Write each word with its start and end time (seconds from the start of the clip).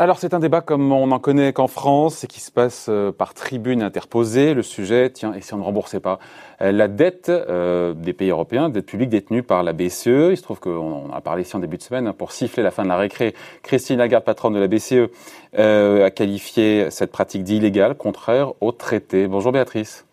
Alors 0.00 0.18
c'est 0.18 0.32
un 0.32 0.38
débat 0.38 0.62
comme 0.62 0.92
on 0.92 1.08
n'en 1.08 1.18
connaît 1.18 1.52
qu'en 1.52 1.66
France 1.66 2.24
et 2.24 2.26
qui 2.26 2.40
se 2.40 2.50
passe 2.50 2.86
euh, 2.88 3.12
par 3.12 3.34
tribune 3.34 3.82
interposée. 3.82 4.54
Le 4.54 4.62
sujet, 4.62 5.10
tiens, 5.10 5.34
et 5.34 5.42
si 5.42 5.52
on 5.52 5.58
ne 5.58 5.62
remboursait 5.62 6.00
pas 6.00 6.18
euh, 6.62 6.72
la 6.72 6.88
dette 6.88 7.28
euh, 7.28 7.92
des 7.92 8.14
pays 8.14 8.30
européens, 8.30 8.70
dette 8.70 8.86
publique 8.86 9.10
détenue 9.10 9.42
par 9.42 9.62
la 9.62 9.74
BCE. 9.74 10.30
Il 10.30 10.36
se 10.38 10.42
trouve 10.42 10.58
qu'on 10.58 11.12
a 11.12 11.20
parlé 11.20 11.42
ici 11.42 11.54
en 11.54 11.58
début 11.58 11.76
de 11.76 11.82
semaine 11.82 12.06
hein, 12.06 12.14
pour 12.16 12.32
siffler 12.32 12.62
la 12.62 12.70
fin 12.70 12.82
de 12.84 12.88
la 12.88 12.96
récré. 12.96 13.34
Christine 13.62 13.98
Lagarde, 13.98 14.24
patronne 14.24 14.54
de 14.54 14.58
la 14.58 14.68
BCE, 14.68 15.10
a 15.58 16.10
qualifié 16.10 16.90
cette 16.90 17.12
pratique 17.12 17.44
d'illégale, 17.44 17.94
contraire 17.94 18.54
au 18.62 18.72
traité. 18.72 19.28
Bonjour 19.28 19.52
Béatrice. 19.52 20.06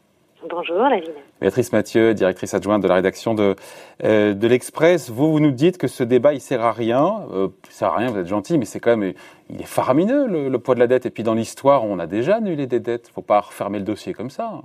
Bonjour 0.43 0.77
Lavigne. 0.77 1.13
Béatrice 1.41 1.71
Mathieu, 1.71 2.13
directrice 2.13 2.53
adjointe 2.53 2.83
de 2.83 2.87
la 2.87 2.95
rédaction 2.95 3.33
de, 3.33 3.55
euh, 4.03 4.35
de 4.35 4.47
l'Express. 4.47 5.09
Vous, 5.09 5.31
vous 5.31 5.39
nous 5.39 5.51
dites 5.51 5.79
que 5.79 5.87
ce 5.87 6.03
débat, 6.03 6.33
il 6.33 6.41
sert 6.41 6.63
à 6.63 6.71
rien. 6.71 7.25
Euh, 7.31 7.47
il 7.67 7.73
sert 7.73 7.87
à 7.87 7.97
rien, 7.97 8.11
vous 8.11 8.19
êtes 8.19 8.27
gentil, 8.27 8.59
mais 8.59 8.65
c'est 8.65 8.79
quand 8.79 8.95
même, 8.95 9.13
il 9.49 9.61
est 9.61 9.65
faramineux, 9.65 10.27
le, 10.27 10.59
poids 10.59 10.75
de 10.75 10.79
la 10.79 10.85
dette. 10.85 11.07
Et 11.07 11.09
puis 11.09 11.23
dans 11.23 11.33
l'histoire, 11.33 11.85
on 11.85 11.97
a 11.97 12.05
déjà 12.05 12.35
annulé 12.35 12.67
des 12.67 12.79
dettes. 12.79 13.09
Faut 13.15 13.23
pas 13.23 13.39
refermer 13.39 13.79
le 13.79 13.83
dossier 13.83 14.13
comme 14.13 14.29
ça. 14.29 14.61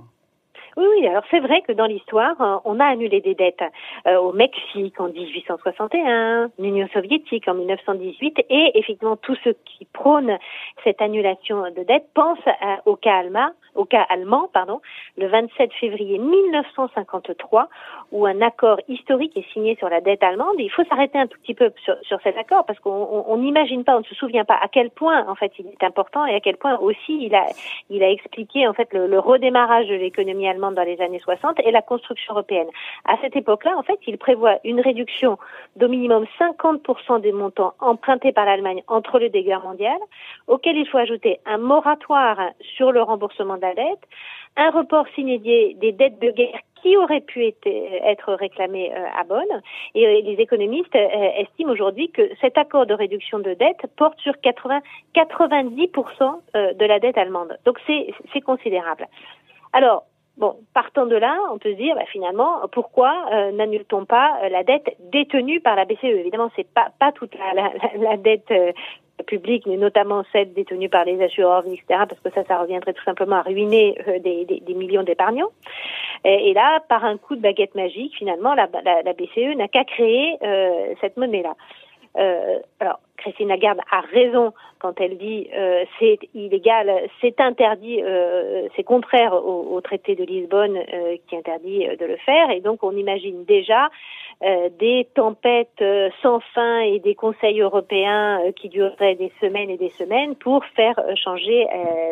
Oui, 0.75 0.85
oui, 0.97 1.07
alors 1.07 1.23
c'est 1.29 1.39
vrai 1.39 1.61
que 1.61 1.71
dans 1.71 1.85
l'histoire, 1.85 2.39
euh, 2.41 2.57
on 2.65 2.79
a 2.79 2.85
annulé 2.85 3.21
des 3.21 3.35
dettes 3.35 3.63
euh, 4.07 4.17
au 4.17 4.33
Mexique 4.33 4.99
en 4.99 5.07
1861, 5.07 6.49
l'Union 6.57 6.87
soviétique 6.93 7.47
en 7.47 7.53
1918, 7.53 8.45
et 8.49 8.71
effectivement 8.79 9.15
tous 9.15 9.37
ceux 9.43 9.55
qui 9.65 9.85
prônent 9.93 10.37
cette 10.83 10.99
annulation 11.01 11.61
de 11.71 11.83
dettes 11.83 12.07
pensent 12.15 12.39
au 12.85 12.95
cas 12.95 13.17
allemand, 13.17 13.49
au 13.75 13.85
cas 13.85 14.05
allemand, 14.09 14.49
pardon, 14.51 14.81
le 15.17 15.27
27 15.27 15.71
février 15.73 16.17
1953, 16.17 17.69
où 18.13 18.25
un 18.27 18.41
accord 18.41 18.79
historique 18.87 19.35
est 19.35 19.51
signé 19.51 19.75
sur 19.75 19.89
la 19.89 19.99
dette 19.99 20.23
allemande. 20.23 20.55
il 20.59 20.69
faut 20.69 20.83
s'arrêter 20.85 21.17
un 21.17 21.27
tout 21.27 21.39
petit 21.39 21.55
peu 21.55 21.71
sur, 21.83 21.95
sur 22.03 22.21
cet 22.21 22.37
accord 22.37 22.63
parce 22.65 22.79
qu'on 22.79 23.37
n'imagine 23.37 23.83
pas, 23.83 23.95
on 23.95 24.01
ne 24.01 24.05
se 24.05 24.15
souvient 24.15 24.45
pas 24.45 24.57
à 24.61 24.67
quel 24.67 24.91
point 24.91 25.27
en 25.27 25.35
fait 25.35 25.51
il 25.57 25.67
est 25.67 25.83
important 25.83 26.25
et 26.25 26.35
à 26.35 26.39
quel 26.39 26.57
point 26.57 26.77
aussi 26.77 27.25
il 27.25 27.33
a 27.33 27.47
il 27.89 28.03
a 28.03 28.09
expliqué 28.09 28.67
en 28.67 28.73
fait 28.73 28.93
le, 28.93 29.07
le 29.07 29.19
redémarrage 29.19 29.87
de 29.87 29.95
l'économie 29.95 30.47
allemande 30.47 30.75
dans 30.75 30.83
les 30.83 31.01
années 31.01 31.19
60 31.19 31.59
et 31.65 31.71
la 31.71 31.81
construction 31.81 32.33
européenne. 32.33 32.67
À 33.05 33.17
cette 33.21 33.35
époque-là, 33.35 33.75
en 33.77 33.83
fait, 33.83 33.99
il 34.07 34.17
prévoit 34.17 34.57
une 34.63 34.79
réduction 34.79 35.37
d'au 35.75 35.87
minimum 35.87 36.25
50% 36.39 37.21
des 37.21 37.31
montants 37.31 37.73
empruntés 37.79 38.31
par 38.31 38.45
l'Allemagne 38.45 38.83
entre 38.87 39.19
les 39.19 39.29
deux 39.29 39.41
guerres 39.41 39.63
mondiales, 39.63 40.03
auquel 40.47 40.77
il 40.77 40.87
faut 40.87 40.97
ajouter 40.97 41.39
un 41.45 41.57
moratoire 41.57 42.37
sur 42.77 42.91
le 42.91 43.01
remboursement 43.01 43.57
de 43.57 43.61
la 43.61 43.73
dette, 43.73 44.03
un 44.55 44.69
report 44.69 45.07
signé 45.15 45.39
des 45.39 45.91
dettes 45.91 46.19
de 46.19 46.29
guerre 46.31 46.59
qui 46.83 46.97
auraient 46.97 47.21
pu 47.21 47.45
être, 47.45 48.33
réclamées 48.33 48.91
euh, 48.93 49.19
à 49.19 49.23
Bonn. 49.23 49.47
Et 49.95 50.05
euh, 50.05 50.21
les 50.21 50.35
économistes 50.39 50.95
euh, 50.95 51.29
estiment 51.37 51.71
aujourd'hui 51.71 52.11
que 52.11 52.29
cet 52.41 52.57
accord 52.57 52.85
de 52.85 52.93
réduction 52.93 53.39
de 53.39 53.53
dette 53.53 53.87
porte 53.95 54.19
sur 54.19 54.39
80, 54.41 54.81
90% 55.15 56.75
de 56.75 56.85
la 56.85 56.99
dette 56.99 57.17
allemande. 57.17 57.57
Donc 57.65 57.79
c'est 57.87 58.41
considérable. 58.41 59.07
Alors, 59.71 60.03
Bon, 60.37 60.55
partant 60.73 61.05
de 61.05 61.15
là, 61.15 61.37
on 61.51 61.59
peut 61.59 61.71
se 61.73 61.77
dire 61.77 61.95
bah, 61.95 62.05
finalement 62.11 62.61
pourquoi 62.71 63.13
euh, 63.31 63.51
n'annule-t-on 63.51 64.05
pas 64.05 64.39
euh, 64.43 64.49
la 64.49 64.63
dette 64.63 64.97
détenue 65.11 65.61
par 65.61 65.75
la 65.75 65.85
BCE 65.85 66.05
Évidemment, 66.05 66.49
c'est 66.55 66.67
pas 66.67 66.87
pas 66.99 67.11
toute 67.11 67.35
la, 67.35 67.53
la, 67.53 67.71
la 67.99 68.17
dette 68.17 68.49
euh, 68.49 68.71
publique, 69.27 69.67
mais 69.67 69.77
notamment 69.77 70.23
celle 70.31 70.51
détenue 70.53 70.89
par 70.89 71.05
les 71.05 71.21
assureurs, 71.21 71.63
etc. 71.67 71.83
Parce 71.87 72.19
que 72.19 72.31
ça, 72.31 72.43
ça 72.45 72.57
reviendrait 72.57 72.93
tout 72.93 73.03
simplement 73.03 73.35
à 73.35 73.41
ruiner 73.43 73.95
des, 74.23 74.43
des, 74.45 74.59
des, 74.59 74.73
millions 74.73 75.03
d'épargnants. 75.03 75.51
Et, 76.25 76.51
là, 76.53 76.79
par 76.89 77.05
un 77.05 77.17
coup 77.17 77.35
de 77.35 77.41
baguette 77.41 77.75
magique, 77.75 78.15
finalement, 78.17 78.55
la, 78.55 78.67
la 78.83 79.13
BCE 79.13 79.55
n'a 79.55 79.67
qu'à 79.67 79.83
créer 79.83 80.39
cette 80.99 81.15
monnaie-là. 81.15 81.53
alors, 82.79 82.99
Christine 83.23 83.47
Lagarde 83.47 83.79
a 83.89 84.01
raison 84.01 84.53
quand 84.79 84.99
elle 84.99 85.17
dit 85.17 85.49
euh, 85.55 85.85
c'est 85.97 86.19
illégal, 86.33 86.91
c'est 87.21 87.39
interdit, 87.39 88.01
euh, 88.03 88.67
c'est 88.75 88.83
contraire 88.83 89.33
au, 89.33 89.79
traité 89.81 90.15
de 90.15 90.25
Lisbonne 90.25 90.77
euh, 90.77 91.15
qui 91.27 91.37
interdit 91.37 91.87
de 91.99 92.05
le 92.05 92.17
faire. 92.17 92.49
Et 92.51 92.59
donc 92.59 92.83
on 92.83 92.91
imagine 92.91 93.45
déjà 93.45 93.89
des 94.79 95.07
tempêtes 95.13 95.83
sans 96.21 96.39
fin 96.53 96.79
et 96.79 96.99
des 96.99 97.15
conseils 97.15 97.61
européens 97.61 98.39
qui 98.55 98.69
dureraient 98.69 99.15
des 99.15 99.31
semaines 99.39 99.69
et 99.69 99.77
des 99.77 99.91
semaines 99.91 100.35
pour 100.35 100.65
faire 100.75 100.99
changer 101.15 101.67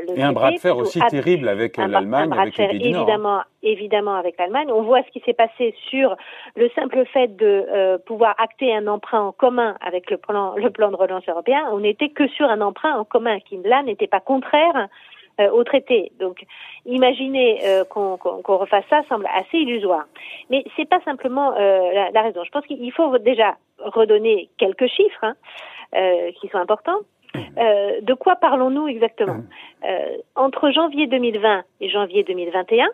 le. 0.07 0.17
Et 0.17 0.23
un 0.23 0.31
bras 0.31 0.51
de 0.51 0.57
fer 0.57 0.77
aussi 0.77 0.99
terrible 1.09 1.47
avec 1.47 1.77
l'Allemagne, 1.77 2.31
avec 2.31 2.57
les 2.57 2.67
pays 2.67 2.79
du 2.79 2.91
Nord. 2.91 3.01
Évidemment, 3.01 3.41
évidemment 3.63 4.15
avec 4.15 4.37
l'Allemagne. 4.37 4.69
On 4.71 4.83
voit 4.83 5.03
ce 5.03 5.11
qui 5.11 5.21
s'est 5.25 5.33
passé 5.33 5.75
sur 5.89 6.15
le 6.55 6.69
simple 6.69 7.05
fait 7.05 7.35
de 7.35 7.97
pouvoir 8.05 8.35
acter 8.37 8.73
un 8.73 8.87
emprunt 8.87 9.21
en 9.21 9.31
commun 9.31 9.75
avec 9.81 10.09
le 10.09 10.17
plan, 10.17 10.55
le 10.55 10.69
plan 10.69 10.91
de 10.91 10.95
relance 10.95 11.27
européen, 11.27 11.67
on 11.71 11.79
n'était 11.79 12.09
que 12.09 12.27
sur 12.29 12.45
un 12.45 12.61
emprunt 12.61 12.97
en 12.97 13.05
commun 13.05 13.39
qui 13.39 13.57
là 13.63 13.83
n'était 13.83 14.07
pas 14.07 14.19
contraire 14.19 14.75
euh, 14.75 14.85
au 15.49 15.63
traité. 15.63 16.11
Donc, 16.19 16.45
imaginer 16.85 17.59
euh, 17.65 17.83
qu'on 17.85 18.17
refasse 18.57 18.85
ça 18.89 19.01
semble 19.09 19.27
assez 19.33 19.57
illusoire. 19.57 20.05
Mais 20.49 20.63
c'est 20.75 20.87
pas 20.87 21.01
simplement 21.01 21.53
euh, 21.57 22.09
la, 22.13 22.21
raison. 22.21 22.43
Je 22.43 22.51
pense 22.51 22.65
qu'il 22.65 22.91
faut 22.91 23.17
déjà 23.17 23.55
redonner 23.79 24.49
quelques 24.57 24.87
chiffres 24.87 25.23
hein, 25.23 25.35
qui 26.39 26.47
sont 26.49 26.57
importants. 26.57 26.99
de 27.35 28.13
quoi 28.13 28.35
parlons-nous 28.35 28.87
exactement? 28.87 29.41
Entre 30.35 30.69
janvier 30.71 31.07
2020 31.07 31.63
et 31.81 31.89
janvier 31.89 32.23
2021, 32.23 32.87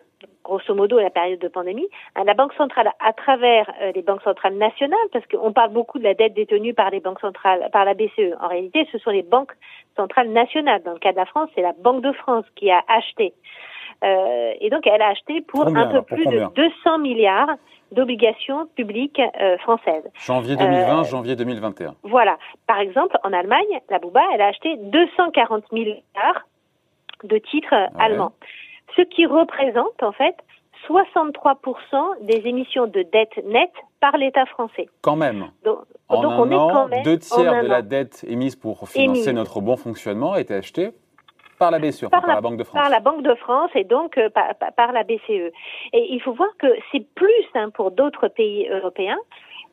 grosso 0.48 0.74
modo 0.74 0.98
la 0.98 1.10
période 1.10 1.38
de 1.40 1.48
pandémie, 1.48 1.88
hein, 2.16 2.24
la 2.24 2.34
Banque 2.34 2.54
centrale, 2.54 2.90
à 2.98 3.12
travers 3.12 3.70
euh, 3.82 3.92
les 3.94 4.02
banques 4.02 4.22
centrales 4.22 4.54
nationales, 4.54 5.08
parce 5.12 5.26
qu'on 5.26 5.52
parle 5.52 5.72
beaucoup 5.72 5.98
de 5.98 6.04
la 6.04 6.14
dette 6.14 6.34
détenue 6.34 6.74
par 6.74 6.90
les 6.90 7.00
banques 7.00 7.20
centrales, 7.20 7.68
par 7.72 7.84
la 7.84 7.94
BCE. 7.94 8.34
En 8.40 8.48
réalité, 8.48 8.88
ce 8.90 8.98
sont 8.98 9.10
les 9.10 9.22
banques 9.22 9.52
centrales 9.96 10.30
nationales. 10.30 10.82
Dans 10.82 10.94
le 10.94 10.98
cas 10.98 11.12
de 11.12 11.16
la 11.16 11.26
France, 11.26 11.50
c'est 11.54 11.62
la 11.62 11.74
Banque 11.78 12.02
de 12.02 12.12
France 12.12 12.46
qui 12.56 12.70
a 12.70 12.82
acheté. 12.88 13.34
Euh, 14.04 14.52
et 14.60 14.70
donc, 14.70 14.86
elle 14.86 15.02
a 15.02 15.08
acheté 15.08 15.40
pour 15.42 15.66
un 15.66 15.86
peu 15.88 16.02
plus 16.02 16.24
de 16.24 16.46
200 16.54 16.98
milliards 16.98 17.56
d'obligations 17.92 18.66
publiques 18.76 19.20
euh, 19.20 19.58
françaises. 19.58 20.04
Janvier 20.14 20.56
2020, 20.56 21.04
janvier 21.04 21.36
2021. 21.36 21.94
Voilà. 22.04 22.38
Par 22.66 22.78
exemple, 22.78 23.16
en 23.24 23.32
Allemagne, 23.32 23.80
la 23.90 23.98
Bouba, 23.98 24.20
elle 24.34 24.40
a 24.40 24.46
acheté 24.46 24.76
240 24.76 25.72
milliards 25.72 26.46
de 27.24 27.38
titres 27.38 27.74
allemands 27.98 28.32
ce 28.98 29.02
qui 29.02 29.26
représente 29.26 30.02
en 30.02 30.12
fait 30.12 30.34
63% 30.88 32.24
des 32.24 32.48
émissions 32.48 32.86
de 32.86 33.02
dette 33.02 33.44
nette 33.44 33.72
par 34.00 34.16
l'État 34.16 34.46
français. 34.46 34.88
Quand 35.00 35.16
même. 35.16 35.50
Donc, 35.64 35.80
on 36.08 36.50
est 36.50 36.54
quand 36.54 36.88
même, 36.88 37.02
deux 37.02 37.18
tiers 37.18 37.62
de 37.62 37.68
la 37.68 37.82
dette 37.82 38.24
émise 38.26 38.56
pour 38.56 38.88
financer 38.88 39.32
notre 39.32 39.60
bon 39.60 39.76
fonctionnement 39.76 40.32
a 40.32 40.40
été 40.40 40.54
achetée 40.54 40.90
par 41.58 41.72
la 41.72 41.80
BCE, 41.80 42.08
par, 42.08 42.24
la, 42.26 42.40
Banque 42.40 42.56
de 42.56 42.62
France. 42.62 42.80
Par 42.80 42.88
la 42.88 43.00
Banque 43.00 43.22
de 43.22 43.34
France 43.34 43.70
et 43.74 43.82
donc 43.82 44.16
euh, 44.16 44.28
par, 44.30 44.92
la 44.92 45.02
BCE. 45.02 45.52
Et 45.92 46.06
il 46.14 46.20
faut 46.22 46.32
voir 46.32 46.50
que 46.58 46.68
c'est 46.92 47.04
plus 47.14 47.44
hein, 47.54 47.70
pour 47.70 47.90
d'autres 47.90 48.28
pays 48.28 48.68
européens, 48.68 49.18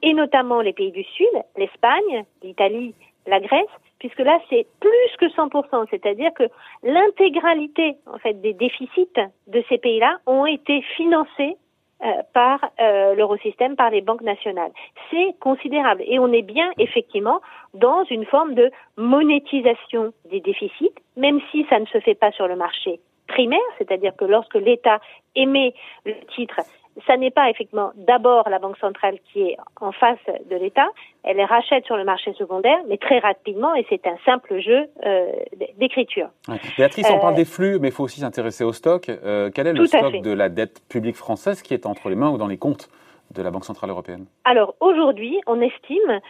et 0.02 0.14
notamment 0.14 0.62
les 0.62 0.74
pays 0.74 0.92
du 0.92 1.04
Sud, 1.04 1.30
l'Espagne, 1.56 2.26
l'Italie, 2.42 2.96
la 3.28 3.40
Grèce, 3.40 3.70
puisque 4.06 4.20
là 4.20 4.40
c'est 4.52 4.68
plus 4.80 5.18
que 5.18 5.26
100%, 5.26 5.88
c'est-à-dire 5.90 6.32
que 6.36 6.44
l'intégralité 6.84 7.96
en 8.06 8.20
fait 8.20 8.40
des 8.40 8.54
déficits 8.54 9.10
de 9.48 9.64
ces 9.68 9.80
pays-là 9.80 10.20
ont 10.28 10.46
été 10.46 10.84
financés 10.96 11.58
euh, 12.04 12.12
par 12.34 12.60
euh, 12.80 13.16
l'eurosystème, 13.16 13.76
par 13.76 13.90
les 13.90 14.02
banques 14.02 14.22
nationales. 14.22 14.72
C'est 15.10 15.34
considérable. 15.40 16.04
Et 16.06 16.20
on 16.20 16.32
est 16.32 16.44
bien 16.44 16.70
effectivement 16.78 17.42
dans 17.74 18.04
une 18.12 18.26
forme 18.26 18.54
de 18.54 18.70
monétisation 18.96 20.14
des 20.30 20.40
déficits, 20.40 20.94
même 21.18 21.40
si 21.50 21.66
ça 21.68 21.80
ne 21.80 21.86
se 21.88 22.00
fait 22.00 22.14
pas 22.14 22.32
sur 22.32 22.48
le 22.48 22.56
marché 22.56 23.00
primaire, 23.28 23.72
c'est-à-dire 23.80 24.16
que 24.16 24.26
lorsque 24.26 24.54
l'État 24.54 25.00
émet 25.36 25.74
le 26.06 26.14
titre, 26.36 26.60
ça 27.08 27.18
n'est 27.18 27.32
pas 27.32 27.50
effectivement 27.50 27.92
d'abord 27.96 28.48
la 28.50 28.60
Banque 28.60 28.78
centrale 28.78 29.18
qui 29.32 29.42
est 29.42 29.58
en 29.82 29.92
face 29.92 30.20
de 30.50 30.56
l'État, 30.56 30.88
elle 31.24 31.38
les 31.38 31.46
rachète 31.46 31.86
sur 31.86 31.98
le 31.98 32.04
marché 32.04 32.34
secondaire, 32.34 32.78
mais 32.88 32.98
très 32.98 33.20
rapidement, 33.20 33.76
et 33.76 33.86
c'est 33.90 34.06
un 34.08 34.18
simple 34.26 34.60
jeu 34.60 34.88
euh, 35.06 35.32
d'écriture. 35.78 36.30
Béatrice, 36.78 37.08
on 37.12 37.20
parle 37.20 37.34
euh, 37.34 37.38
des 37.38 37.46
flux, 37.46 37.80
mais 37.80 37.90
il 37.90 37.94
faut 37.94 38.04
aussi 38.04 38.22
s'intéresser 38.22 38.64
au 38.64 38.74
stock. 38.74 39.10
Euh, 39.10 39.50
quel 39.54 39.68
est 39.68 39.74
le 39.74 39.86
stock 39.86 40.22
de 40.22 40.32
la 40.32 40.50
dette 40.50 40.82
publique 40.88 41.18
française 41.18 41.62
qui 41.62 41.74
est 41.74 41.86
entre 41.86 42.10
les 42.10 42.16
mains 42.16 42.30
ou 42.30 42.38
dans 42.38 42.48
les 42.48 42.58
comptes 42.58 42.90
de 43.34 43.42
la 43.42 43.52
Banque 43.52 43.66
Centrale 43.66 43.90
Européenne? 43.90 44.26
Alors 44.46 44.76
aujourd'hui, 44.80 45.40
on 45.48 45.60
estime 45.62 46.22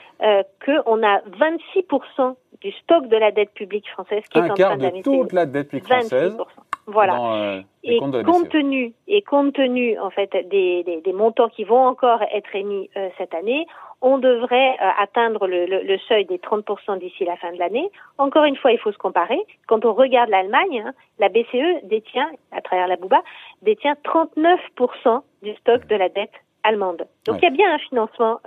qu'on 0.66 1.04
a 1.04 1.20
26% 1.20 2.36
du 2.62 2.72
stock 2.72 3.08
de 3.08 3.18
la 3.18 3.32
dette 3.32 3.52
publique 3.54 3.88
française 3.90 4.24
qui 4.32 4.40
est 4.40 4.50
en 4.50 4.54
train 4.54 4.78
de 4.78 5.02
toute 5.02 5.34
la 5.34 5.46
dette 5.46 5.70
publique 5.70 5.86
française. 5.86 6.38
Voilà. 6.88 7.20
Euh, 7.20 7.62
et 7.84 7.98
compte 8.00 8.50
tenu 8.50 8.94
et 9.08 9.22
compte 9.24 9.54
tenu 9.54 9.98
en 10.00 10.12
fait 10.12 10.32
des, 10.32 10.84
des, 10.84 11.02
des 11.02 11.14
montants 11.14 11.50
qui 11.50 11.64
vont 11.64 11.84
encore 11.84 12.22
être 12.32 12.56
émis 12.56 12.90
euh, 12.96 13.10
cette 13.18 13.34
année, 13.34 13.66
on 14.02 14.20
devrait 14.20 14.76
euh, 14.82 14.90
atteindre 15.00 15.48
le, 15.48 15.66
le, 15.66 15.98
seuil 16.08 16.26
des 16.26 16.38
30% 16.38 17.00
d'ici 17.00 17.26
la 17.26 17.38
fin 17.38 17.52
de 17.52 17.58
l'année. 17.58 17.90
Encore 18.20 18.44
une 18.44 18.56
fois, 18.56 18.72
il 18.72 18.78
faut 18.78 18.92
se 18.92 18.98
comparer. 18.98 19.40
Quand 19.68 19.84
on 19.84 19.94
regarde 19.94 20.30
l'Allemagne, 20.30 20.84
hein, 20.86 20.94
la 21.18 21.30
BCE 21.30 21.84
détient, 21.84 22.30
à 22.52 22.62
travers 22.62 22.88
la 22.88 22.98
Bouba, 22.98 23.22
détient 23.64 23.96
39% 24.04 25.22
du 25.42 25.54
stock 25.56 25.88
de 25.88 25.96
la 25.96 26.10
dette 26.10 26.34
allemande. 26.64 27.08
Donc 27.26 27.38
il 27.42 27.46
y 27.46 27.48
a 27.48 27.52
bien 27.52 27.74
un 27.74 27.80
financement 27.80 28.40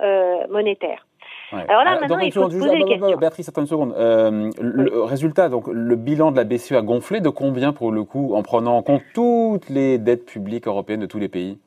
monétaire. 0.49 1.05
Alors 1.51 1.83
là, 1.83 1.99
maintenant, 1.99 2.19
il 2.19 2.31
faut 2.31 2.49
se 2.49 2.57
poser 2.57 2.77
des 2.77 2.85
questions. 2.85 3.17
Béatrice, 3.17 3.49
attends 3.49 3.61
une 3.61 3.67
seconde. 3.67 3.93
Euh, 3.97 4.49
le 4.61 5.01
résultat, 5.03 5.49
donc 5.49 5.67
le 5.67 5.95
bilan 5.95 6.31
de 6.31 6.37
la 6.37 6.43
BCE 6.43 6.73
a 6.73 6.81
gonflé. 6.81 7.21
De 7.21 7.29
combien 7.29 7.73
pour 7.73 7.91
le 7.91 8.03
coup, 8.03 8.35
en 8.35 8.43
prenant 8.43 8.77
en 8.77 8.83
compte 8.83 9.01
toutes 9.13 9.69
les 9.69 9.97
dettes 9.97 10.25
publiques 10.25 10.67
européennes 10.67 10.99
de 11.01 11.05
tous 11.05 11.19
les 11.19 11.29
pays? 11.29 11.57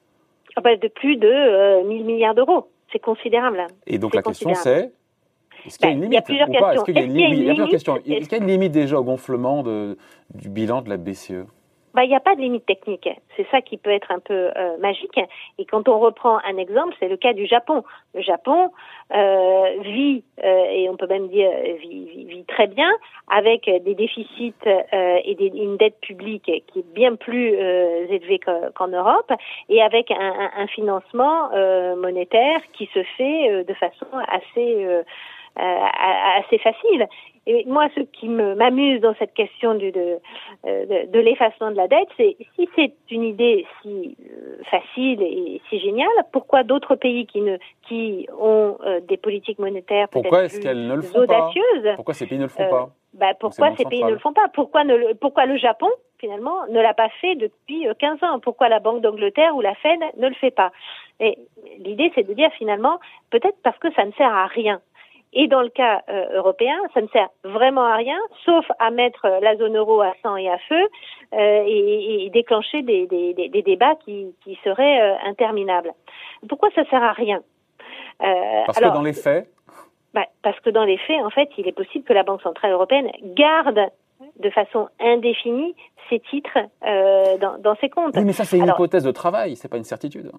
Ah 0.56 0.61
bah, 0.61 0.76
De 0.76 0.88
plus 0.88 1.17
de 1.17 1.26
euh, 1.26 1.85
1000 1.85 2.05
milliards 2.05 2.35
d'euros. 2.35 2.69
C'est 2.93 3.00
considérable. 3.00 3.67
Et 3.87 3.99
donc 3.99 4.14
la 4.14 4.23
question 4.23 4.55
c'est 4.55 4.93
est-ce 5.67 5.79
qu'il 5.79 5.87
y 5.87 5.91
a 5.91 5.94
une 5.94 6.03
limite 6.03 6.12
Il 6.12 6.14
y 6.14 6.19
a 6.19 6.23
plusieurs 6.23 6.49
une 6.49 6.55
Est-ce 6.56 6.85
qu'il 6.85 6.97
y 6.97 8.41
a 8.41 8.43
une 8.43 8.47
limite 8.47 8.73
déjà 8.73 8.99
au 8.99 9.05
gonflement 9.05 9.62
de, 9.62 9.97
du 10.35 10.49
bilan 10.49 10.82
de 10.82 10.88
la 10.88 10.97
BCE? 10.97 11.47
Bah, 11.94 12.04
il 12.04 12.08
n'y 12.08 12.16
a 12.16 12.20
pas 12.20 12.34
de 12.34 12.40
limite 12.40 12.66
technique. 12.66 13.08
C'est 13.36 13.46
ça 13.50 13.60
qui 13.60 13.76
peut 13.76 13.90
être 13.90 14.10
un 14.10 14.18
peu 14.18 14.50
euh, 14.56 14.76
magique. 14.78 15.20
Et 15.58 15.64
quand 15.64 15.88
on 15.88 15.98
reprend 15.98 16.38
un 16.44 16.56
exemple, 16.56 16.94
c'est 16.98 17.08
le 17.08 17.16
cas 17.16 17.32
du 17.32 17.46
Japon. 17.46 17.84
Le 18.14 18.22
Japon 18.22 18.70
euh, 19.14 19.80
vit, 19.82 20.24
euh, 20.42 20.64
et 20.70 20.88
on 20.88 20.96
peut 20.96 21.06
même 21.06 21.28
dire 21.28 21.50
vit, 21.80 22.24
vit, 22.24 22.44
très 22.44 22.66
bien, 22.66 22.90
avec 23.30 23.64
des 23.84 23.94
déficits 23.94 24.54
euh, 24.66 25.18
et 25.24 25.34
des, 25.34 25.48
une 25.48 25.76
dette 25.76 26.00
publique 26.00 26.44
qui 26.44 26.78
est 26.78 26.94
bien 26.94 27.14
plus 27.16 27.48
élevée 27.48 28.40
qu'en 28.74 28.88
Europe, 28.88 29.32
et 29.68 29.82
avec 29.82 30.10
un, 30.10 30.50
un 30.56 30.66
financement 30.66 31.50
monétaire 31.96 32.60
qui 32.72 32.88
se 32.94 33.02
fait 33.16 33.64
de 33.64 33.74
façon 33.74 34.06
assez 34.28 35.02
assez 35.56 36.58
facile. 36.58 37.06
Et 37.46 37.64
moi, 37.66 37.88
ce 37.96 38.00
qui 38.00 38.28
m'amuse 38.28 39.00
dans 39.00 39.14
cette 39.18 39.34
question 39.34 39.74
du, 39.74 39.90
de, 39.90 40.18
euh, 40.64 40.86
de, 40.86 41.10
de 41.10 41.18
l'effacement 41.18 41.72
de 41.72 41.76
la 41.76 41.88
dette, 41.88 42.08
c'est 42.16 42.36
si 42.54 42.68
c'est 42.76 42.94
une 43.10 43.24
idée 43.24 43.66
si 43.82 44.16
euh, 44.30 44.62
facile 44.70 45.20
et 45.22 45.60
si 45.68 45.80
géniale, 45.80 46.08
pourquoi 46.32 46.62
d'autres 46.62 46.94
pays 46.94 47.26
qui, 47.26 47.40
ne, 47.40 47.56
qui 47.88 48.28
ont 48.38 48.78
euh, 48.86 49.00
des 49.00 49.16
politiques 49.16 49.58
monétaires 49.58 50.08
pourquoi 50.08 50.44
est-ce 50.44 50.60
qu'elles 50.60 50.86
ne 50.86 50.94
le 50.94 51.02
font 51.02 51.18
audacieuses, 51.18 51.82
pas 51.82 51.96
Pourquoi 51.96 52.14
ces 52.14 52.28
pays 52.28 52.38
ne 52.38 52.44
le 52.44 52.48
font 52.48 52.68
pas 52.68 52.90
bah, 53.14 53.34
Pourquoi 53.38 53.74
ces 53.76 53.84
pays 53.86 54.04
ne 54.04 54.10
le 54.10 54.18
font 54.18 54.32
pas 54.32 54.46
Pourquoi, 54.54 54.84
ne 54.84 54.94
le, 54.94 55.14
pourquoi 55.14 55.46
le 55.46 55.56
Japon 55.56 55.88
finalement 56.18 56.64
ne 56.70 56.80
l'a 56.80 56.94
pas 56.94 57.08
fait 57.20 57.34
depuis 57.34 57.88
15 57.98 58.22
ans 58.22 58.38
Pourquoi 58.38 58.68
la 58.68 58.78
Banque 58.78 59.00
d'Angleterre 59.00 59.56
ou 59.56 59.60
la 59.60 59.74
Fed 59.74 59.98
ne 60.16 60.28
le 60.28 60.34
fait 60.34 60.52
pas 60.52 60.70
Et 61.18 61.36
l'idée, 61.78 62.12
c'est 62.14 62.22
de 62.22 62.34
dire 62.34 62.50
finalement, 62.56 63.00
peut-être 63.30 63.56
parce 63.64 63.78
que 63.78 63.92
ça 63.94 64.04
ne 64.04 64.12
sert 64.12 64.32
à 64.32 64.46
rien. 64.46 64.80
Et 65.34 65.49
dans 65.49 65.62
le 65.62 65.70
cas 65.70 66.02
euh, 66.08 66.26
européen, 66.34 66.76
ça 66.93 67.00
ne 67.00 67.08
sert 67.08 67.29
vraiment 67.43 67.84
à 67.84 67.96
rien, 67.96 68.19
sauf 68.44 68.67
à 68.79 68.90
mettre 68.90 69.26
la 69.40 69.56
zone 69.56 69.76
euro 69.76 70.02
à 70.02 70.12
sang 70.23 70.37
et 70.37 70.49
à 70.50 70.58
feu 70.69 70.88
euh, 71.32 71.64
et, 71.67 72.26
et, 72.26 72.31
déclencher 72.31 72.82
des, 72.82 73.06
des, 73.06 73.32
des, 73.32 73.62
débats 73.62 73.94
qui, 74.05 74.34
qui 74.44 74.58
seraient 74.62 75.00
euh, 75.00 75.14
interminables. 75.25 75.93
Pourquoi 76.49 76.69
ça 76.75 76.84
sert 76.84 77.02
à 77.02 77.12
rien? 77.12 77.40
Parce 78.19 78.79
alors, 78.79 78.93
que 78.93 78.96
dans 78.99 79.02
les 79.02 79.14
faits 79.14 79.49
bah, 80.12 80.26
Parce 80.43 80.61
que 80.61 80.70
dans 80.70 80.84
les 80.84 80.99
faits, 80.99 81.20
en 81.25 81.31
fait, 81.31 81.49
il 81.56 81.67
est 81.67 81.73
possible 81.73 82.05
que 82.05 82.12
la 82.12 82.25
Banque 82.25 82.43
centrale 82.43 82.73
européenne 82.73 83.11
garde 83.25 83.81
de 84.38 84.50
façon 84.50 84.88
indéfinie 85.00 85.75
ces 86.08 86.20
titres 86.20 86.58
dans, 87.40 87.58
dans 87.58 87.75
ses 87.76 87.88
comptes. 87.88 88.14
Oui, 88.17 88.25
mais 88.25 88.32
ça, 88.32 88.44
c'est 88.44 88.58
une 88.58 88.69
hypothèse 88.69 89.02
de 89.02 89.11
travail, 89.11 89.56
c'est 89.56 89.69
pas 89.69 89.78
une 89.78 89.85
certitude 89.85 90.31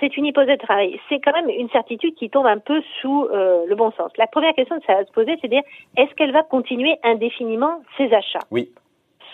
c'est 0.00 0.16
une 0.16 0.26
hypothèse 0.26 0.58
de 0.58 0.64
travail. 0.64 0.98
C'est 1.08 1.20
quand 1.20 1.32
même 1.32 1.48
une 1.50 1.68
certitude 1.70 2.14
qui 2.14 2.30
tombe 2.30 2.46
un 2.46 2.58
peu 2.58 2.82
sous 3.00 3.26
euh, 3.26 3.64
le 3.66 3.74
bon 3.74 3.92
sens. 3.92 4.10
La 4.16 4.26
première 4.26 4.54
question 4.54 4.78
que 4.80 4.86
ça 4.86 4.94
va 4.94 5.04
se 5.04 5.12
poser, 5.12 5.36
c'est 5.40 5.48
de 5.48 5.52
dire 5.52 5.62
est-ce 5.96 6.12
qu'elle 6.14 6.32
va 6.32 6.42
continuer 6.42 6.96
indéfiniment 7.04 7.82
ses 7.96 8.12
achats? 8.12 8.40
Oui. 8.50 8.72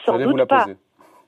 Sans 0.04 0.18
doute 0.18 0.30
vous 0.30 0.36
la 0.36 0.46
pas. 0.46 0.64
Poser. 0.64 0.76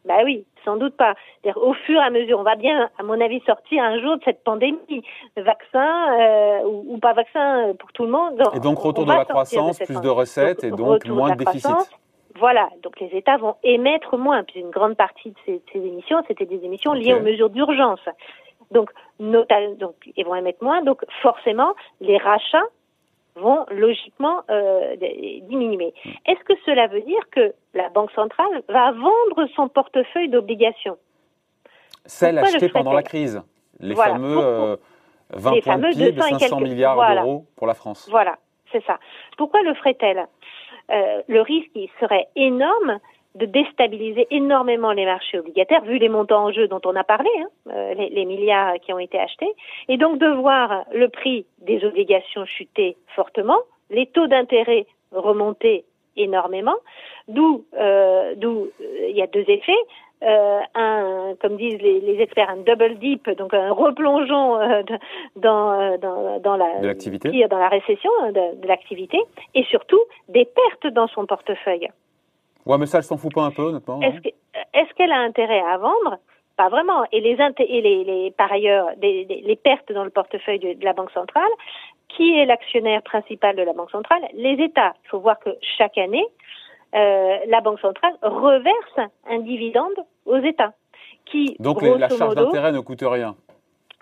Bah 0.05 0.21
oui, 0.25 0.45
sans 0.65 0.77
doute 0.77 0.97
pas. 0.97 1.15
Au 1.57 1.75
fur 1.75 2.01
et 2.01 2.05
à 2.05 2.11
mesure, 2.11 2.39
on 2.39 2.43
va 2.43 2.57
bien, 2.57 2.89
à 2.99 3.03
mon 3.03 3.21
avis, 3.21 3.41
sortir 3.41 3.83
un 3.83 4.01
jour 4.01 4.17
de 4.17 4.23
cette 4.25 4.43
pandémie, 4.43 5.05
vaccin 5.37 6.19
euh, 6.19 6.61
ou, 6.65 6.95
ou, 6.95 6.99
pas 6.99 7.13
vaccin 7.13 7.75
pour 7.79 7.93
tout 7.93 8.05
le 8.05 8.11
monde. 8.11 8.43
Et 8.55 8.61
donc 8.61 8.79
retour 8.79 9.05
de 9.05 9.13
la 9.13 9.25
croissance, 9.25 9.79
de 9.79 9.85
plus 9.85 10.01
de 10.01 10.09
recettes 10.09 10.65
et 10.65 10.71
donc 10.71 11.05
moins 11.07 11.31
de, 11.31 11.37
de 11.37 11.45
déficit. 11.45 11.77
Voilà, 12.39 12.69
donc 12.83 13.01
les 13.01 13.09
États 13.09 13.37
vont 13.37 13.57
émettre 13.65 14.17
moins, 14.17 14.45
puis 14.45 14.61
une 14.61 14.71
grande 14.71 14.97
partie 14.97 15.31
de 15.31 15.37
ces, 15.45 15.61
ces 15.73 15.79
émissions, 15.79 16.23
c'était 16.29 16.47
des 16.47 16.65
émissions 16.65 16.93
liées 16.93 17.15
aux 17.15 17.21
mesures 17.21 17.51
d'urgence. 17.51 18.01
Donc, 18.71 18.91
donc, 19.19 19.95
ils 20.17 20.25
vont 20.25 20.35
émettre 20.35 20.63
moins. 20.63 20.83
Donc, 20.83 21.05
forcément, 21.23 21.75
les 22.01 22.19
rachats 22.19 22.67
vont 23.35 23.65
logiquement 23.71 24.43
euh, 24.51 24.97
diminuer. 25.43 25.95
Est-ce 26.27 26.43
que 26.45 26.55
cela 26.67 26.87
veut 26.89 27.03
dire 27.03 27.23
que 27.31 27.55
la 27.75 27.89
Banque 27.89 28.11
centrale 28.13 28.63
va 28.69 28.93
vendre 28.93 29.49
son 29.55 29.69
portefeuille 29.69 30.29
d'obligations? 30.29 30.99
Celle 32.05 32.39
achetée 32.39 32.69
pendant 32.69 32.93
la 32.93 33.03
crise, 33.03 33.43
les 33.81 33.95
voilà. 33.95 34.15
fameux 34.15 34.39
euh, 34.39 34.77
20 35.31 35.53
les 35.53 35.63
points 35.63 35.73
fameux 35.75 35.93
de 35.93 36.11
PIB, 36.11 36.21
500 36.21 36.39
quelques... 36.39 36.63
milliards 36.63 36.95
voilà. 36.95 37.23
d'euros 37.23 37.45
pour 37.57 37.67
la 37.67 37.75
France. 37.75 38.09
Voilà, 38.11 38.39
c'est 38.73 38.83
ça. 38.85 38.99
Pourquoi 39.37 39.63
le 39.63 39.75
ferait-elle? 39.75 40.27
Euh, 40.91 41.23
Le 41.29 41.43
risque 41.43 41.71
il 41.75 41.91
serait 42.01 42.29
énorme 42.35 42.99
de 43.39 43.47
déstabiliser 43.47 44.27
énormément 44.31 44.93
les 44.93 45.05
marchés 45.05 45.39
obligataires, 45.39 45.83
vu 45.83 45.99
les 45.99 46.09
montants 46.09 46.47
en 46.47 46.53
jeu 46.53 46.69
dont 46.69 46.81
on 46.85 46.97
a 46.97 47.05
parlé, 47.05 47.31
hein, 47.41 47.49
euh, 47.73 47.95
les, 47.95 48.09
les, 48.11 48.25
milliards 48.25 48.75
qui 48.83 48.93
ont 48.93 48.99
été 48.99 49.19
achetés, 49.19 49.53
et 49.89 49.97
donc 49.97 50.19
de 50.19 50.29
voir 50.29 50.85
le 50.93 51.09
prix 51.09 51.47
des 51.61 51.85
obligations 51.85 52.45
chuter 52.45 52.97
fortement, 53.15 53.61
les 53.91 54.07
taux 54.07 54.27
d'intérêt 54.27 54.87
remonter 55.13 55.85
énormément, 56.17 56.77
d'où 57.29 57.65
euh, 57.79 58.35
d'où 58.37 58.69
il 59.09 59.17
y 59.17 59.23
a 59.23 59.27
deux 59.27 59.45
effets. 59.49 59.85
Euh, 60.25 60.61
un, 60.75 61.37
comme 61.41 61.57
disent 61.57 61.81
les, 61.81 62.01
les, 62.01 62.21
experts, 62.21 62.51
un 62.51 62.57
double 62.57 62.99
dip, 62.99 63.31
donc 63.31 63.55
un 63.55 63.71
replongeon 63.71 64.59
euh, 64.59 64.83
dans, 65.37 65.97
dans, 65.99 66.41
dans, 66.41 66.57
la, 66.57 66.81
dans 66.81 67.59
la 67.59 67.69
récession 67.69 68.11
de, 68.27 68.61
de 68.61 68.67
l'activité, 68.67 69.21
et 69.55 69.63
surtout 69.71 70.01
des 70.29 70.45
pertes 70.45 70.93
dans 70.93 71.07
son 71.07 71.25
portefeuille. 71.25 71.89
Ouais, 72.67 72.79
mais 72.79 72.87
ça, 72.87 72.99
elle 72.99 73.05
s'en 73.05 73.17
fout 73.17 73.33
pas 73.33 73.43
un 73.43 73.51
peu, 73.51 73.63
honnêtement. 73.63 74.01
Est-ce 74.01 74.21
que, 74.21 74.29
est 74.29 74.95
qu'elle 74.95 75.13
a 75.13 75.21
intérêt 75.21 75.61
à 75.61 75.79
vendre? 75.79 76.19
Pas 76.57 76.69
vraiment. 76.69 77.05
Et 77.13 77.21
les, 77.21 77.37
et 77.41 77.81
les, 77.81 78.05
les 78.05 78.31
par 78.33 78.53
ailleurs, 78.53 78.89
des, 78.97 79.25
des, 79.25 79.41
les 79.43 79.57
pertes 79.57 79.93
dans 79.93 80.05
le 80.05 80.11
portefeuille 80.11 80.59
de, 80.59 80.73
de 80.75 80.85
la 80.85 80.93
Banque 80.93 81.13
centrale, 81.13 81.51
qui 82.09 82.39
est 82.39 82.47
l'actionnaire 82.47 83.03
principal 83.03 83.55
de 83.57 83.63
la 83.63 83.73
Banque 83.73 83.91
centrale? 83.91 84.23
Les 84.35 84.63
États. 84.63 84.95
Il 85.05 85.09
faut 85.09 85.21
voir 85.21 85.39
que 85.39 85.51
chaque 85.79 85.97
année, 85.99 86.27
euh, 86.95 87.37
la 87.47 87.61
Banque 87.61 87.81
centrale 87.81 88.15
reverse 88.23 89.11
un 89.31 89.39
dividende 89.39 89.99
aux 90.27 90.39
États. 90.39 90.73
Qui, 91.27 91.57
Donc 91.61 91.83
la 91.83 92.09
charge 92.09 92.35
d'intérêt 92.35 92.73
ne 92.73 92.81
coûte 92.81 93.03
rien 93.03 93.37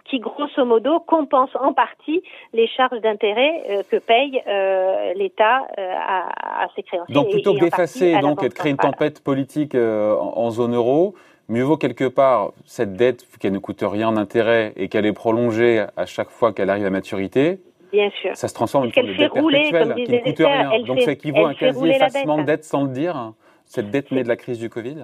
qui 0.09 0.19
grosso 0.19 0.65
modo 0.65 1.01
compense 1.01 1.51
en 1.61 1.73
partie 1.73 2.23
les 2.53 2.67
charges 2.69 3.01
d'intérêt 3.01 3.63
euh, 3.71 3.83
que 3.91 3.97
paye 3.97 4.43
euh, 4.47 5.13
l'État 5.15 5.67
euh, 5.79 5.95
à, 5.97 6.65
à, 6.65 6.69
ses 6.75 6.83
créanciers. 6.83 7.15
Donc 7.15 7.31
plutôt 7.31 7.55
que 7.55 7.61
d'effacer 7.61 8.19
donc 8.21 8.43
et 8.43 8.49
de 8.49 8.55
créer 8.55 8.73
une 8.73 8.79
tempête 8.79 9.23
politique 9.23 9.75
en, 9.75 10.33
en, 10.37 10.51
zone 10.51 10.75
euro, 10.75 11.15
mieux 11.49 11.63
vaut 11.63 11.77
quelque 11.77 12.09
part 12.09 12.53
cette 12.65 12.95
dette 12.95 13.27
qu'elle 13.39 13.53
ne 13.53 13.59
coûte 13.59 13.83
rien 13.83 14.09
en 14.09 14.17
intérêt 14.17 14.73
et 14.77 14.89
qu'elle 14.89 15.07
est 15.07 15.13
prolongée 15.13 15.85
à 15.97 16.07
chaque 16.07 16.31
fois 16.31 16.53
qu'elle 16.53 16.71
arrive 16.71 16.87
à 16.87 16.91
maturité. 16.91 17.59
Bien 17.93 18.11
sûr. 18.11 18.37
Ça 18.37 18.49
se 18.49 18.55
transforme 18.55 18.85
en 18.85 18.87
une 18.87 18.93
dette 18.93 19.17
perpétuelle 19.17 19.95
qui 19.95 20.13
ne 20.13 20.19
coûte 20.19 20.39
rien. 20.39 20.81
Donc 20.85 21.01
ça 21.01 21.13
équivaut 21.13 21.47
à 21.47 21.51
un 21.51 21.55
quasi-effacement 21.55 22.39
de 22.39 22.43
dette 22.43 22.65
sans 22.65 22.85
le 22.85 22.91
dire, 22.91 23.33
cette 23.65 23.91
dette 23.91 24.11
née 24.11 24.23
de 24.23 24.29
la 24.29 24.37
crise 24.37 24.59
du 24.59 24.69
Covid. 24.69 24.97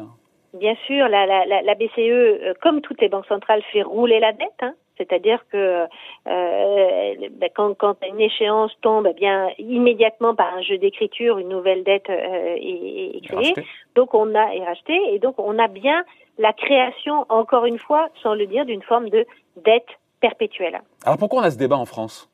Bien 0.54 0.74
sûr, 0.86 1.08
la, 1.08 1.24
la, 1.24 1.62
la, 1.62 1.74
BCE, 1.74 2.58
comme 2.60 2.82
toutes 2.82 3.00
les 3.00 3.08
banques 3.08 3.24
centrales, 3.24 3.62
fait 3.72 3.82
rouler 3.82 4.20
la 4.20 4.32
dette. 4.32 4.50
Hein. 4.60 4.74
C'est-à-dire 4.98 5.44
que 5.50 5.86
euh, 6.28 7.14
ben, 7.30 7.50
quand, 7.54 7.74
quand, 7.74 7.96
une 8.06 8.20
échéance 8.20 8.72
tombe, 8.82 9.08
eh 9.10 9.14
bien 9.14 9.50
immédiatement 9.58 10.34
par 10.34 10.54
un 10.54 10.62
jeu 10.62 10.78
d'écriture, 10.78 11.38
une 11.38 11.48
nouvelle 11.48 11.82
dette 11.82 12.10
euh, 12.10 12.56
est, 12.56 13.16
est, 13.16 13.20
créée. 13.26 13.54
Donc 13.94 14.14
on 14.14 14.34
a 14.34 14.54
est 14.54 14.64
racheté 14.64 14.98
et 15.12 15.18
donc 15.18 15.36
on 15.38 15.58
a 15.58 15.68
bien 15.68 16.04
la 16.38 16.52
création, 16.52 17.26
encore 17.28 17.66
une 17.66 17.78
fois, 17.78 18.08
sans 18.22 18.34
le 18.34 18.46
dire, 18.46 18.64
d'une 18.64 18.82
forme 18.82 19.08
de 19.08 19.26
dette 19.56 19.88
perpétuelle. 20.20 20.80
Alors 21.04 21.18
pourquoi 21.18 21.40
on 21.40 21.44
a 21.44 21.50
ce 21.50 21.58
débat 21.58 21.76
en 21.76 21.86
France? 21.86 22.30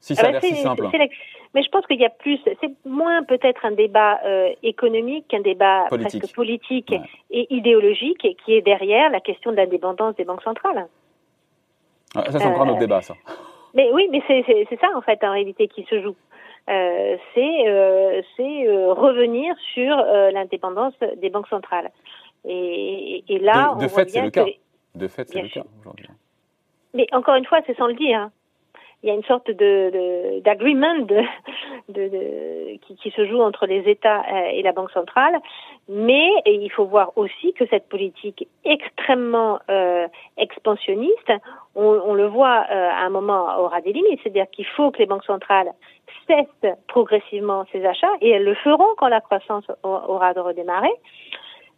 Si 0.00 0.14
ça 0.14 0.26
a 0.26 0.32
l'air 0.32 0.42
si 0.42 0.54
simple. 0.56 0.86
Mais 1.54 1.62
je 1.62 1.70
pense 1.70 1.86
qu'il 1.86 2.00
y 2.00 2.04
a 2.04 2.10
plus, 2.10 2.38
c'est 2.44 2.70
moins 2.84 3.22
peut-être 3.22 3.64
un 3.64 3.70
débat 3.70 4.20
euh, 4.24 4.52
économique 4.64 5.28
qu'un 5.28 5.40
débat 5.40 5.84
politique. 5.88 6.20
presque 6.20 6.34
politique 6.34 6.90
Ouais. 6.90 7.00
et 7.30 7.54
idéologique 7.54 8.26
qui 8.44 8.54
est 8.54 8.60
derrière 8.60 9.08
la 9.10 9.20
question 9.20 9.52
de 9.52 9.56
l'indépendance 9.56 10.16
des 10.16 10.24
banques 10.24 10.42
centrales. 10.42 10.88
Ah, 12.14 12.30
ça, 12.30 12.38
c'est 12.38 12.46
encore 12.46 12.62
un 12.62 12.70
autre 12.70 12.78
débat, 12.78 13.02
ça. 13.02 13.14
Mais 13.74 13.90
oui, 13.92 14.08
mais 14.10 14.22
c'est 14.26 14.78
ça, 14.80 14.88
en 14.96 15.00
fait, 15.00 15.22
en 15.24 15.32
réalité, 15.32 15.68
qui 15.68 15.84
se 15.84 16.00
joue. 16.00 16.16
Euh, 16.70 17.16
c'est 17.34 17.68
euh, 17.68 18.22
euh, 18.40 18.92
revenir 18.94 19.54
sur 19.74 19.98
euh, 19.98 20.30
l'indépendance 20.30 20.94
des 21.16 21.28
banques 21.28 21.48
centrales. 21.48 21.90
Et, 22.46 23.22
et 23.28 23.38
là, 23.38 23.74
de, 23.74 23.80
de 23.80 23.84
on 23.84 23.88
fait, 23.88 24.08
c'est 24.08 24.22
le 24.22 24.30
cas. 24.30 24.46
De 24.94 25.08
fait, 25.08 25.28
c'est 25.28 25.42
le 25.42 25.48
sûr. 25.48 25.62
cas 25.62 25.68
aujourd'hui. 25.80 26.06
Mais 26.94 27.06
encore 27.12 27.34
une 27.34 27.44
fois, 27.44 27.60
c'est 27.66 27.76
sans 27.76 27.88
le 27.88 27.94
dire. 27.94 28.30
Il 29.04 29.08
y 29.08 29.10
a 29.10 29.14
une 29.14 29.22
sorte 29.24 29.50
de 29.50 30.40
d'agreement 30.40 30.98
de, 31.00 31.20
de, 31.90 32.08
de- 32.08 32.76
qui, 32.78 32.96
qui 32.96 33.10
se 33.10 33.26
joue 33.26 33.42
entre 33.42 33.66
les 33.66 33.80
États 33.88 34.20
euh, 34.20 34.48
et 34.50 34.62
la 34.62 34.72
Banque 34.72 34.90
centrale, 34.92 35.38
mais 35.90 36.26
il 36.46 36.70
faut 36.70 36.86
voir 36.86 37.12
aussi 37.16 37.52
que 37.52 37.66
cette 37.66 37.86
politique 37.90 38.48
extrêmement 38.64 39.60
euh, 39.70 40.08
expansionniste 40.38 41.30
on, 41.74 42.14
le 42.14 42.26
voit 42.26 42.64
euh, 42.70 42.88
à 42.90 43.04
un 43.04 43.10
moment 43.10 43.58
aura 43.58 43.80
des 43.80 43.92
limites, 43.92 44.20
c'est-à-dire 44.22 44.46
qu'il 44.50 44.66
faut 44.66 44.90
que 44.90 44.98
les 44.98 45.06
banques 45.06 45.24
centrales 45.24 45.72
cessent 46.26 46.72
progressivement 46.86 47.64
ces 47.72 47.84
achats 47.84 48.12
et 48.20 48.30
elles 48.30 48.44
le 48.44 48.54
feront 48.54 48.94
quand 48.96 49.08
la 49.08 49.20
croissance 49.20 49.64
aura 49.82 50.32
de 50.34 50.40
redémarrer. 50.40 50.92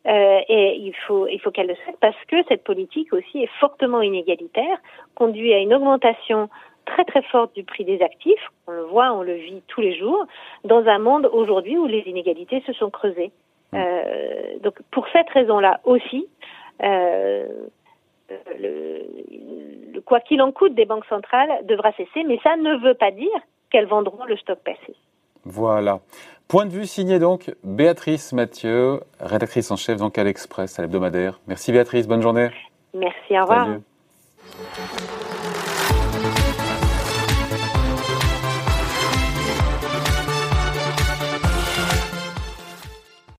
Euh, 0.07 0.41
et 0.49 0.77
il 0.77 0.95
faut, 1.07 1.27
il 1.27 1.41
faut 1.41 1.51
qu'elle 1.51 1.67
le 1.67 1.75
fasse 1.75 1.97
parce 2.01 2.25
que 2.29 2.37
cette 2.49 2.63
politique 2.63 3.13
aussi 3.13 3.43
est 3.43 3.51
fortement 3.59 4.03
inégalitaire, 4.03 4.79
conduit 5.15 5.53
à 5.53 5.59
une 5.59 5.75
augmentation 5.75 6.49
très 6.85 7.05
très 7.05 7.23
forte 7.23 7.55
du 7.57 7.65
prix 7.65 7.85
des 7.85 8.01
actifs. 8.01 8.51
On 8.69 8.73
le 8.73 8.83
voit, 8.85 9.13
on 9.13 9.23
le 9.23 9.35
vit 9.35 9.63
tous 9.67 9.81
les 9.81 9.99
jours 9.99 10.25
dans 10.65 10.87
un 10.87 10.99
monde 10.99 11.29
aujourd'hui 11.33 11.77
où 11.77 11.87
les 11.87 12.05
inégalités 12.07 12.63
se 12.67 12.73
sont 12.73 12.91
creusées. 12.91 13.33
Mmh. 13.73 13.79
Euh, 13.79 14.59
donc 14.63 14.75
pour 14.93 15.09
cette 15.13 15.29
raison-là 15.31 15.81
aussi, 15.85 16.29
euh, 16.85 17.49
le, 18.61 19.03
le, 19.93 20.01
quoi 20.03 20.21
qu'il 20.21 20.41
en 20.41 20.53
coûte 20.53 20.75
des 20.75 20.85
banques 20.85 21.07
centrales 21.07 21.67
devra 21.67 21.91
cesser, 21.93 22.23
mais 22.25 22.39
ça 22.45 22.57
ne 22.57 22.77
veut 22.77 22.95
pas 22.95 23.11
dire 23.11 23.41
qu'elles 23.71 23.87
vendront 23.87 24.25
le 24.25 24.37
stock 24.37 24.61
passé. 24.61 24.95
Voilà. 25.45 26.01
Point 26.49 26.67
de 26.67 26.71
vue 26.71 26.87
signé 26.87 27.19
donc 27.19 27.53
Béatrice 27.65 28.33
Mathieu, 28.33 29.00
rédactrice 29.19 29.73
en 29.73 29.76
chef 29.76 29.97
d'Encal 29.97 30.29
Express 30.29 30.79
à 30.79 30.83
l'hebdomadaire. 30.83 31.41
Merci 31.49 31.73
Béatrice, 31.73 32.07
bonne 32.07 32.23
journée. 32.23 32.50
Merci, 32.95 33.37
au 33.37 33.43
revoir. 33.43 33.67